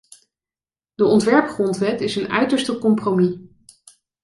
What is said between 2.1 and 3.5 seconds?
een uiterste compromis.